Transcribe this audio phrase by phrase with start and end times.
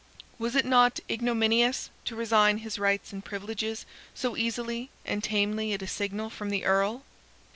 [0.39, 3.85] Was it not ignominious to resign his rights and privileges
[4.15, 7.03] so easily and tamely at a signal from the Earl?